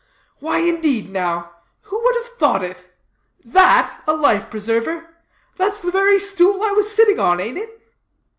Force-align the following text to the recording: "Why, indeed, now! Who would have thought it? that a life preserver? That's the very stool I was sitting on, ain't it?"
"Why, 0.39 0.57
indeed, 0.61 1.11
now! 1.11 1.51
Who 1.83 2.03
would 2.03 2.15
have 2.15 2.29
thought 2.39 2.63
it? 2.63 2.87
that 3.45 4.01
a 4.07 4.15
life 4.15 4.49
preserver? 4.49 5.07
That's 5.57 5.79
the 5.83 5.91
very 5.91 6.17
stool 6.17 6.63
I 6.63 6.71
was 6.71 6.91
sitting 6.91 7.19
on, 7.19 7.39
ain't 7.39 7.59
it?" 7.59 7.79